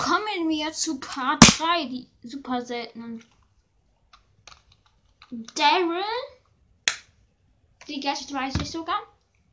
Kommen 0.00 0.48
wir 0.48 0.72
zu 0.72 0.98
Part 0.98 1.44
3, 1.58 1.84
die 1.86 2.08
super 2.22 2.64
seltenen. 2.64 3.22
Daryl. 5.30 6.02
Die 7.86 8.00
Gadget 8.00 8.32
weiß 8.32 8.54
ich 8.62 8.70
sogar. 8.70 9.00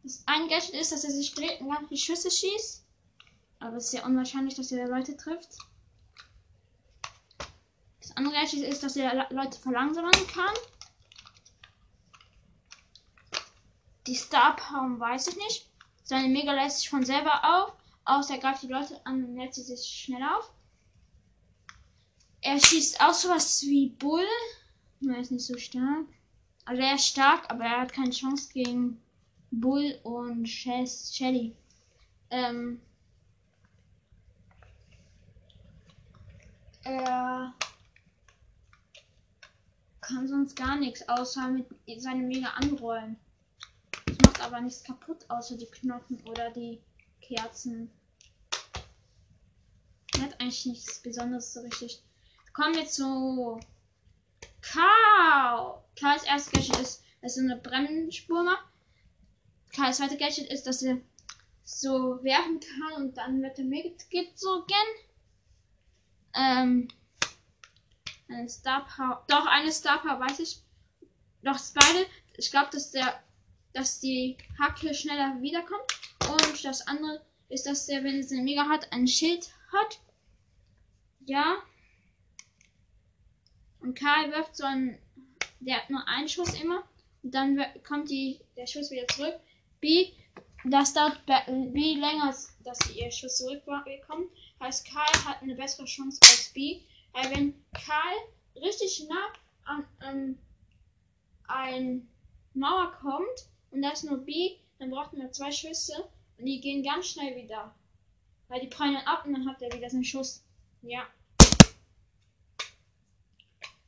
Das 0.04 0.24
ein 0.26 0.48
Gadget 0.48 0.74
ist, 0.74 0.94
dass 0.94 1.04
er 1.04 1.12
sich 1.12 1.34
dreht 1.34 1.60
und 1.60 1.70
ganz 1.70 1.90
viele 1.90 2.00
Schüsse 2.00 2.32
schießt. 2.32 2.84
Aber 3.60 3.76
es 3.76 3.86
ist 3.86 3.92
sehr 3.92 4.06
unwahrscheinlich, 4.06 4.56
dass 4.56 4.72
er 4.72 4.88
Leute 4.88 5.18
trifft. 5.18 5.50
Das 8.00 8.16
andere 8.16 8.36
Gadget 8.36 8.64
ist, 8.64 8.84
dass 8.84 8.96
er 8.96 9.28
Leute 9.32 9.60
verlangsamen 9.60 10.12
kann. 10.34 10.56
Die 14.08 14.16
Star 14.16 14.56
Power 14.56 14.98
weiß 14.98 15.28
ich 15.28 15.36
nicht. 15.36 15.70
Seine 16.04 16.30
Mega 16.30 16.54
lässt 16.54 16.80
sich 16.80 16.90
von 16.90 17.04
selber 17.04 17.44
auf. 17.44 17.74
Außer 18.08 18.36
er 18.36 18.40
greift 18.40 18.64
die 18.64 18.68
Leute 18.68 19.06
an 19.06 19.22
und 19.22 19.36
lädt 19.36 19.54
sie 19.54 19.64
sich 19.64 19.86
schnell 19.86 20.24
auf. 20.24 20.50
Er 22.40 22.58
schießt 22.58 23.02
auch 23.02 23.14
sowas 23.14 23.62
wie 23.64 23.90
Bull. 23.90 24.26
Er 25.06 25.20
ist 25.20 25.32
nicht 25.32 25.46
so 25.46 25.58
stark. 25.58 26.06
Also 26.64 26.82
er 26.82 26.96
ist 26.96 27.06
stark, 27.06 27.52
aber 27.52 27.66
er 27.66 27.82
hat 27.82 27.92
keine 27.92 28.12
Chance 28.12 28.50
gegen 28.54 29.02
Bull 29.52 30.00
und 30.04 30.48
Shelly. 30.48 31.54
Ähm, 32.30 32.80
er 36.84 37.54
kann 40.00 40.30
sonst 40.30 40.56
gar 40.56 40.78
nichts, 40.78 41.08
außer 41.10 41.50
mit 41.50 41.68
seinem 42.02 42.30
Mega 42.30 42.48
anrollen. 42.52 43.18
Das 44.06 44.18
macht 44.26 44.42
aber 44.46 44.62
nichts 44.62 44.82
kaputt, 44.86 45.26
außer 45.30 45.58
die 45.58 45.66
Knochen 45.66 46.22
oder 46.26 46.50
die 46.52 46.80
Kerzen. 47.22 47.92
Er 50.16 50.22
hat 50.24 50.40
eigentlich 50.40 50.66
nichts 50.66 51.00
Besonderes 51.00 51.54
so 51.54 51.62
richtig. 51.62 52.02
Kommen 52.54 52.76
wir 52.76 52.88
zu 52.88 53.60
Karl. 54.62 55.82
Karls 56.00 56.24
erstes 56.24 56.52
Gadget 56.52 56.80
ist, 56.80 57.04
dass 57.22 57.38
er 57.38 57.44
eine 57.44 57.58
Bremsspur 57.58 58.44
macht. 58.44 58.66
Karls 59.74 59.98
zweite 59.98 60.18
Gadget 60.18 60.52
ist, 60.52 60.66
dass 60.68 60.84
er 60.84 61.00
so 61.64 62.24
werfen 62.24 62.60
kann 62.60 63.04
und 63.04 63.18
dann 63.18 63.42
wird 63.42 63.60
er 63.60 63.66
mitgezogen. 63.66 64.76
Ähm, 66.34 66.88
eine 68.30 68.50
Star 68.50 68.86
Power. 68.86 69.24
Doch, 69.28 69.46
eine 69.46 69.72
Star 69.72 70.02
Power 70.02 70.20
weiß 70.20 70.40
ich. 70.40 70.62
Doch 71.44 71.60
beide. 71.74 72.06
Ich 72.38 72.52
glaube, 72.52 72.70
dass 72.72 72.92
der, 72.92 73.22
dass 73.78 74.00
die 74.00 74.36
Hacke 74.60 74.92
schneller 74.92 75.40
wiederkommt. 75.40 75.84
Und 76.28 76.66
das 76.66 76.88
andere 76.88 77.22
ist, 77.48 77.68
dass 77.68 77.86
der, 77.86 78.04
wenn 78.04 78.20
es 78.20 78.32
eine 78.32 78.42
Mega 78.42 78.68
hat, 78.68 78.92
ein 78.92 79.08
Schild 79.08 79.52
hat. 79.72 80.00
Ja. 81.26 81.58
Und 83.80 83.98
Karl 83.98 84.32
wirft 84.32 84.56
so 84.56 84.66
einen. 84.66 84.98
Der 85.60 85.78
hat 85.78 85.90
nur 85.92 86.08
einen 86.08 86.28
Schuss 86.28 86.60
immer. 86.60 86.84
Und 87.22 87.36
dann 87.36 87.64
kommt 87.88 88.10
die, 88.10 88.40
der 88.56 88.66
Schuss 88.66 88.90
wieder 88.90 89.08
zurück. 89.08 89.36
B. 89.80 90.12
Das 90.66 90.94
dauert 90.94 91.22
B 91.26 91.94
länger, 91.94 92.36
dass 92.64 92.80
sie 92.80 93.00
ihr 93.00 93.12
Schuss 93.12 93.38
zurückbekommen. 93.38 94.28
Heißt, 94.60 94.88
Karl 94.88 95.26
hat 95.26 95.44
eine 95.44 95.54
bessere 95.54 95.86
Chance 95.86 96.20
als 96.24 96.52
B. 96.52 96.82
Weil 97.14 97.30
wenn 97.36 97.66
Karl 97.74 98.16
richtig 98.56 99.08
nah 99.08 99.34
an 99.66 99.86
ähm, 100.04 100.38
ein 101.48 102.08
Mauer 102.56 102.92
kommt 102.94 103.48
und 103.72 103.82
da 103.82 103.92
ist 103.92 104.04
nur 104.04 104.18
B, 104.18 104.58
dann 104.80 104.92
braucht 104.92 105.14
man 105.14 105.34
zwei 105.34 105.52
Schüsse 105.52 106.10
und 106.38 106.46
die 106.46 106.62
gehen 106.62 106.84
ganz 106.84 107.08
schnell 107.08 107.36
wieder. 107.36 107.74
Weil 108.48 108.62
die 108.62 108.68
prallen 108.68 108.96
ab 108.98 109.26
und 109.26 109.34
dann 109.34 109.48
hat 109.48 109.62
er 109.62 109.72
wieder 109.72 109.90
seinen 109.90 110.06
Schuss. 110.06 110.44
Ja. 110.82 111.06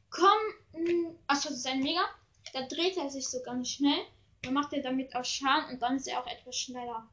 Komm, 0.09 0.39
achso, 1.27 1.49
das 1.49 1.59
ist 1.59 1.67
ein 1.67 1.81
Mega. 1.81 2.01
Da 2.53 2.67
dreht 2.67 2.97
er 2.97 3.09
sich 3.09 3.27
so 3.27 3.41
ganz 3.43 3.69
schnell. 3.69 4.05
Dann 4.41 4.53
macht 4.53 4.73
er 4.73 4.81
damit 4.81 5.15
auch 5.15 5.23
Schaden 5.23 5.73
und 5.73 5.81
dann 5.81 5.95
ist 5.95 6.07
er 6.07 6.21
auch 6.21 6.27
etwas 6.27 6.57
schneller. 6.57 7.07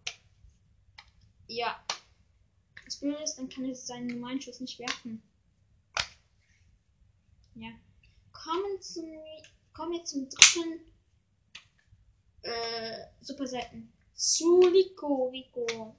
Ja. 1.47 1.81
Das 2.84 2.97
Blöde 2.97 3.22
ist, 3.22 3.37
dann 3.37 3.49
kann 3.49 3.65
er 3.65 3.75
seinen 3.75 4.06
normalen 4.06 4.41
Schuss 4.41 4.60
nicht 4.60 4.78
werfen. 4.78 5.22
Ja. 7.55 7.71
Kommen, 8.32 8.81
zum, 8.81 9.05
kommen 9.72 9.93
wir 9.93 10.05
zum 10.05 10.28
dritten 10.28 10.81
äh, 12.47 13.07
Super 13.21 13.47
selten. 13.47 13.93
Zu 14.15 14.61
Rico. 14.61 15.29
Rico. 15.29 15.95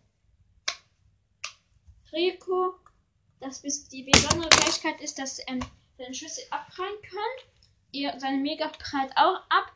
Rico, 2.11 2.75
das 3.39 3.61
die 3.89 4.03
besondere 4.03 4.49
Fähigkeit 4.57 5.01
ist, 5.01 5.19
dass 5.19 5.39
er 5.39 5.59
seine 5.97 6.13
Schüsse 6.13 6.41
abprallen 6.51 7.01
kann. 7.01 7.49
Ihr, 7.91 8.13
seine 8.19 8.37
Mega 8.37 8.69
prallt 8.69 9.11
auch 9.15 9.41
ab. 9.49 9.73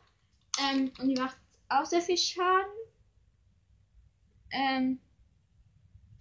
Ähm, 0.60 0.92
und 0.98 1.08
die 1.08 1.20
macht 1.20 1.36
auch 1.68 1.84
sehr 1.84 2.00
viel 2.00 2.16
Schaden. 2.16 2.72
Ähm, 4.50 5.00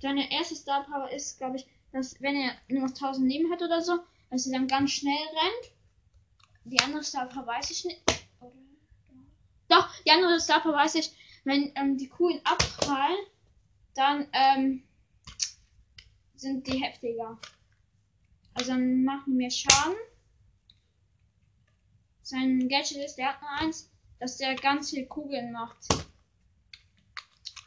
seine 0.02 0.32
erste 0.32 0.56
Star 0.56 0.84
Power 0.86 1.10
ist, 1.12 1.38
glaube 1.38 1.58
ich, 1.58 1.66
dass 1.92 2.20
wenn 2.22 2.36
er 2.36 2.54
nur 2.68 2.84
noch 2.84 2.96
1000 2.96 3.28
Leben 3.28 3.52
hat 3.52 3.62
oder 3.62 3.82
so, 3.82 4.00
dass 4.30 4.44
sie 4.44 4.52
dann 4.52 4.68
ganz 4.68 4.92
schnell 4.92 5.14
rennt. 5.14 5.74
Die 6.64 6.80
andere 6.80 7.04
Star 7.04 7.28
Power 7.28 7.48
weiß 7.48 7.72
ich 7.72 7.86
nicht. 7.86 8.02
Doch, 9.72 9.88
die 10.04 10.12
andere 10.12 10.38
Star 10.38 10.60
Power 10.60 10.74
weiß 10.74 10.96
ich, 10.96 11.14
wenn 11.46 11.72
ähm, 11.76 11.98
die 11.98 12.10
Kugeln 12.10 12.42
abprallen, 12.44 13.26
dann 13.96 14.28
ähm, 14.34 14.84
sind 16.36 16.68
die 16.68 16.84
heftiger. 16.84 17.40
Also 18.54 18.72
dann 18.72 19.06
machen 19.06 19.40
wir 19.40 19.50
Schaden. 19.50 19.96
Sein 22.22 22.68
Gadget 22.68 22.98
ist, 22.98 23.16
der 23.16 23.30
hat 23.30 23.42
nur 23.42 23.50
eins, 23.50 23.90
dass 24.20 24.38
der 24.38 24.56
ganz 24.56 24.90
viel 24.90 25.06
Kugeln 25.06 25.54
macht. 25.54 25.78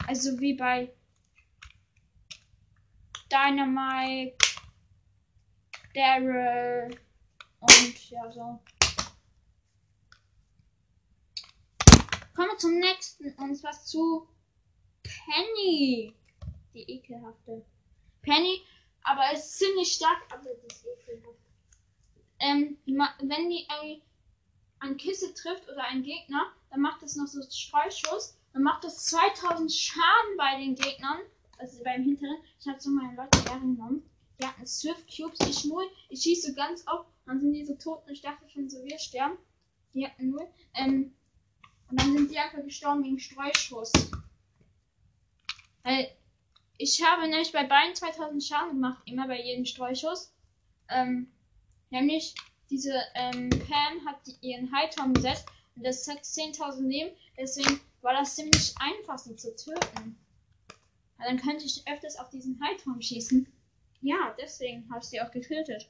Also 0.05 0.39
wie 0.39 0.53
bei 0.53 0.93
Dynamite, 3.31 4.37
Daryl 5.95 6.99
und 7.61 8.09
ja 8.11 8.31
so. 8.31 8.59
Kommen 12.35 12.49
wir 12.49 12.57
zum 12.57 12.79
nächsten 12.79 13.33
und 13.35 13.55
zwar 13.55 13.71
zu 13.71 14.27
Penny. 15.03 16.13
Die 16.73 16.81
ekelhafte. 16.81 17.65
Penny, 18.21 18.61
aber 19.03 19.31
ist 19.33 19.57
ziemlich 19.57 19.93
stark, 19.93 20.21
aber 20.29 20.43
die 20.43 20.67
ist 20.67 20.85
ekelhaft. 20.85 21.39
Ähm, 22.39 22.77
wenn 22.85 23.49
die 23.49 23.65
äh, 23.69 24.01
ein 24.79 24.97
Kisse 24.97 25.33
trifft 25.33 25.69
oder 25.69 25.85
ein 25.85 26.03
Gegner, 26.03 26.51
dann 26.69 26.81
macht 26.81 27.03
es 27.03 27.15
noch 27.15 27.27
so 27.27 27.41
Streuschuss. 27.41 28.37
Dann 28.51 28.63
macht 28.63 28.83
das 28.83 29.05
2000 29.05 29.71
Schaden 29.71 30.37
bei 30.37 30.59
den 30.59 30.75
Gegnern. 30.75 31.19
Also 31.57 31.83
beim 31.83 32.03
Hinteren. 32.03 32.37
Ich 32.59 32.67
habe 32.67 32.81
so 32.81 32.89
meine 32.89 33.15
Leute 33.15 33.49
hergenommen. 33.49 34.03
Die 34.41 34.45
hatten 34.45 34.65
12 34.65 35.05
Cubes. 35.07 35.39
Ich 35.47 35.63
null. 35.63 35.85
Ich 36.09 36.23
schieße 36.23 36.53
ganz 36.53 36.85
oft. 36.87 37.09
Dann 37.25 37.39
sind 37.39 37.53
die 37.53 37.63
so 37.63 37.75
tot 37.75 38.03
und 38.05 38.11
ich 38.11 38.21
dachte 38.21 38.49
schon 38.49 38.69
so, 38.69 38.83
wir 38.83 38.99
sterben. 38.99 39.37
Die 39.93 40.05
hatten 40.05 40.31
null. 40.31 40.47
Ähm, 40.73 41.13
und 41.89 41.99
dann 41.99 42.13
sind 42.13 42.31
die 42.31 42.39
einfach 42.39 42.63
gestorben 42.63 43.03
wegen 43.03 43.19
Streuschuss. 43.19 43.91
Weil 45.83 46.09
ich 46.77 47.01
habe 47.03 47.27
nämlich 47.27 47.51
bei 47.51 47.63
beiden 47.63 47.95
2000 47.95 48.43
Schaden 48.43 48.69
gemacht, 48.71 49.01
immer 49.05 49.27
bei 49.27 49.41
jedem 49.41 49.65
Streuschuss. 49.65 50.33
Ähm, 50.89 51.31
nämlich 51.89 52.35
diese 52.69 52.93
ähm, 53.13 53.49
Pam 53.49 54.05
hat 54.05 54.19
ihren 54.41 54.71
Hightown 54.75 55.13
gesetzt 55.13 55.45
und 55.75 55.85
das 55.85 56.07
hat 56.07 56.23
10.000 56.23 56.87
Leben. 56.87 57.15
Deswegen 57.37 57.79
war 58.01 58.13
das 58.13 58.35
ziemlich 58.35 58.73
einfach, 58.79 59.17
sie 59.17 59.35
zu 59.35 59.55
töten. 59.55 60.17
Weil 61.17 61.27
dann 61.27 61.41
könnte 61.41 61.65
ich 61.65 61.87
öfters 61.87 62.17
auf 62.17 62.29
diesen 62.29 62.59
Hightown 62.61 63.01
schießen. 63.01 63.47
Ja, 64.01 64.35
deswegen 64.39 64.89
habe 64.89 64.99
ich 64.99 65.09
sie 65.09 65.21
auch 65.21 65.31
getötet. 65.31 65.89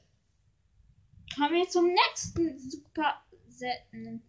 Kommen 1.34 1.54
wir 1.54 1.68
zum 1.68 1.92
nächsten 1.92 2.58
super 2.58 3.22
seltenen 3.48 4.22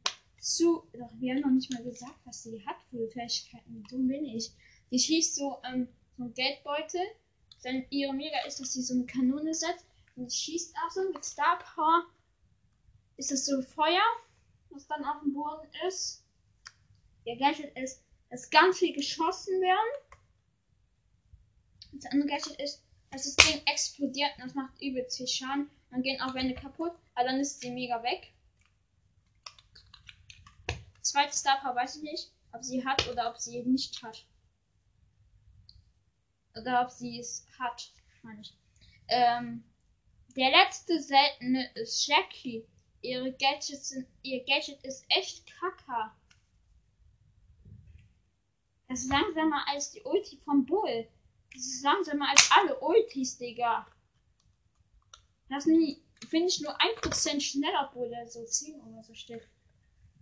zu. 0.48 0.84
Doch, 0.94 1.12
wir 1.20 1.34
haben 1.34 1.42
noch 1.42 1.52
nicht 1.52 1.72
mal 1.72 1.84
gesagt, 1.84 2.20
was 2.26 2.44
sie 2.44 2.66
hat 2.66 2.78
für 2.90 3.08
Fähigkeiten. 3.10 3.76
Wie 3.76 3.84
dumm 3.90 4.08
bin 4.08 4.26
ich. 4.26 4.52
Die 4.92 5.00
schießt 5.00 5.36
so, 5.36 5.58
ähm, 5.64 5.88
so 6.18 6.24
einen 6.24 6.34
Geldbeutel. 6.34 7.02
Dann 7.64 7.86
ihre 7.90 8.14
Mega 8.14 8.38
ist, 8.46 8.60
dass 8.60 8.74
sie 8.74 8.82
so 8.82 8.94
eine 8.94 9.06
Kanone 9.06 9.54
setzt. 9.54 9.86
Und 10.16 10.34
schießt 10.34 10.76
auch 10.78 10.92
so 10.92 11.12
mit 11.12 11.24
Star 11.24 11.60
Power. 11.60 12.06
Ist 13.18 13.32
das 13.32 13.46
so 13.46 13.62
Feuer, 13.62 14.04
was 14.70 14.88
dann 14.88 15.04
auf 15.06 15.22
dem 15.22 15.34
Boden 15.34 15.68
ist. 15.88 16.24
Ihr 17.26 17.38
Gadget 17.38 17.78
ist, 17.78 18.02
dass 18.30 18.50
ganz 18.50 18.78
viel 18.78 18.94
geschossen 18.94 19.60
werden. 19.62 20.04
Das 21.94 22.12
andere 22.12 22.30
Gadget 22.30 22.60
ist, 22.62 22.84
dass 23.12 23.24
das 23.24 23.36
Ding 23.36 23.62
explodiert 23.66 24.32
und 24.38 24.46
das 24.46 24.56
macht 24.56 24.82
übelst 24.82 25.18
viel 25.18 25.28
Schaden. 25.28 25.70
Dann 25.92 26.04
gehen 26.04 26.22
auch 26.22 26.34
Wände 26.34 26.54
kaputt, 26.54 26.94
aber 27.16 27.30
dann 27.30 27.40
ist 27.40 27.62
sie 27.62 27.72
mega 27.72 28.02
weg. 28.04 28.32
Zweite 31.08 31.34
Star 31.34 31.62
Power 31.62 31.76
weiß 31.76 31.96
ich 31.98 32.02
nicht, 32.04 32.32
ob 32.52 32.64
sie 32.64 32.86
hat 32.86 33.08
oder 33.08 33.30
ob 33.30 33.38
sie 33.38 33.64
nicht 33.64 34.04
hat. 34.04 34.26
Oder 36.60 36.82
ob 36.82 36.92
sie 36.92 37.20
es 37.20 37.48
hat, 37.58 37.94
meine 38.24 38.42
ich. 38.42 38.54
Ähm, 39.08 39.64
der 40.36 40.52
letzte 40.52 41.02
seltene 41.02 41.72
ist 41.76 42.06
Jackie. 42.08 42.68
Ihre 43.02 43.32
Gadgets 43.32 43.90
sind, 43.90 44.08
ihr 44.24 44.44
Gadget 44.44 44.84
ist 44.84 45.06
echt 45.08 45.46
kacker. 45.60 46.14
Das 48.90 49.00
ist 49.00 49.10
langsamer 49.10 49.66
als 49.70 49.92
die 49.92 50.02
Ulti 50.02 50.38
vom 50.44 50.66
Bull. 50.66 51.08
Das 51.54 51.62
ist 51.62 51.84
langsamer 51.84 52.30
als 52.30 52.50
alle 52.52 52.78
Ultis, 52.80 53.38
Digga. 53.38 53.88
Das 55.48 55.64
finde 55.64 56.48
ich 56.48 56.62
nur 56.62 56.78
1% 56.82 57.40
schneller, 57.40 57.90
obwohl 57.90 58.10
der 58.10 58.28
so 58.28 58.44
10 58.44 58.82
oder 58.82 59.04
so 59.04 59.14
steht. 59.14 59.48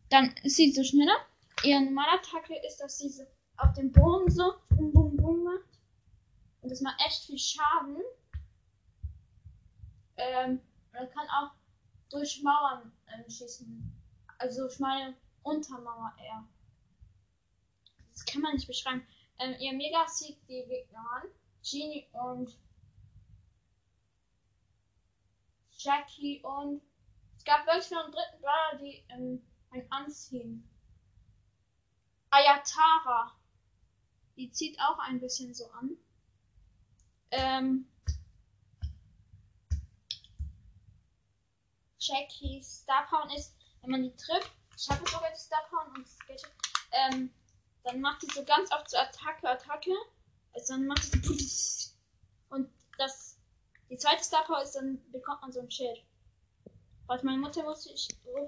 Dann 0.10 0.36
ist 0.44 0.56
sie 0.56 0.72
so 0.72 0.84
schneller. 0.84 1.16
Ihre 1.63 1.81
normale 1.81 2.19
Attacke 2.19 2.56
ist, 2.68 2.78
dass 2.78 2.98
sie 3.00 3.10
so 3.10 3.24
auf 3.57 3.74
dem 3.74 3.92
Boden 3.92 4.30
so 4.30 4.56
bum 4.69 4.92
bum 4.92 5.16
bum 5.18 5.44
macht. 5.44 5.80
Und 6.62 6.69
das 6.69 6.81
macht 6.81 7.00
echt 7.06 7.25
viel 7.25 7.38
Schaden. 7.38 8.02
Ähm, 10.18 10.62
er 10.94 11.07
kann 11.07 11.28
auch 11.30 11.52
durch 12.10 12.42
Mauern 12.42 12.92
ähm, 13.13 13.30
schießen. 13.30 13.92
Also 14.38 14.68
ich 14.68 14.80
meine 14.80 15.16
Untermauer 15.44 16.13
eher. 16.19 16.46
Das 18.12 18.25
kann 18.25 18.42
man 18.42 18.54
nicht 18.54 18.68
beschreiben. 18.68 19.06
Ähm, 19.40 19.56
ihr 19.60 19.74
Mega 19.74 20.06
zieht 20.07 20.38
die 20.48 20.63
Gegner 20.68 21.06
an. 21.16 21.28
Genie 21.63 22.07
und 22.13 22.57
Jackie 25.72 26.42
und 26.44 26.81
es 27.38 27.44
gab 27.44 27.66
wirklich 27.66 27.90
noch 27.92 28.06
einen 28.06 28.13
dritten 28.13 28.42
Brawler, 28.42 28.80
die 28.80 29.04
ähm, 29.10 29.42
ein 29.75 29.92
Anziehen. 29.92 30.68
Ayatara. 32.30 33.36
Die 34.38 34.51
zieht 34.51 34.80
auch 34.80 35.00
ein 35.00 35.19
bisschen 35.19 35.54
so 35.54 35.69
an. 35.72 35.98
Ähm, 37.31 37.88
Jackie 42.00 42.62
Star 42.63 43.06
Power 43.07 43.27
ist, 43.36 43.56
wenn 43.81 43.92
man 43.92 44.04
die 44.04 44.16
trifft, 44.16 44.51
ich 44.77 44.89
habe 44.89 45.10
sogar 45.10 45.31
die 45.31 45.39
Star 45.39 45.63
Power 45.69 45.88
und 45.95 46.06
das 46.28 46.44
ähm, 46.92 47.33
dann 47.83 48.01
macht 48.01 48.21
die 48.21 48.31
so 48.31 48.44
ganz 48.44 48.71
oft 48.71 48.89
so 48.89 48.98
Attacke, 48.98 49.50
Attacke. 49.50 49.92
Also 50.54 50.74
dann 50.74 50.88
macht 50.88 51.13
die 51.13 51.19
so 51.19 51.92
und 52.50 52.69
das, 52.98 53.38
die 53.89 53.98
zweite 53.98 54.24
Star 54.24 54.44
Power 54.45 54.62
ist, 54.62 54.74
dann 54.74 55.00
bekommt 55.12 55.42
man 55.42 55.51
so 55.51 55.62
ein 55.62 55.71
Schild. 55.71 56.04
Warte, 57.07 57.25
meine 57.25 57.38
Mutter 57.38 57.63
ruft 57.63 57.86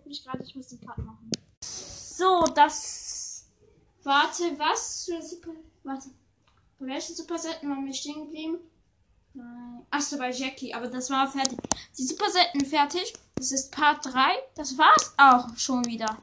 mich 0.06 0.24
gerade, 0.24 0.44
ich 0.44 0.56
muss 0.56 0.68
den 0.68 0.82
Cut 0.82 0.98
machen. 0.98 1.30
So, 1.62 2.44
das, 2.56 3.46
warte, 4.04 4.58
was 4.58 5.06
für 5.06 5.22
Super, 5.22 5.52
warte, 5.84 6.10
bei 6.80 6.88
welchen 6.88 7.16
Super 7.16 7.38
Selten 7.38 7.70
waren 7.70 7.86
wir 7.86 7.94
stehen 7.94 8.26
geblieben? 8.26 8.58
Nein. 9.34 9.86
Achso, 9.92 10.18
bei 10.18 10.32
Jackie, 10.32 10.74
aber 10.74 10.88
das 10.88 11.10
war 11.12 11.28
fertig. 11.28 11.60
Die 11.98 12.04
Super 12.04 12.30
Selten 12.32 12.66
fertig. 12.66 13.14
Das 13.36 13.52
ist 13.52 13.72
Part 13.72 14.04
3. 14.04 14.32
Das 14.56 14.76
war's 14.80 15.14
auch 15.18 15.56
schon 15.58 15.86
wieder. 15.86 16.18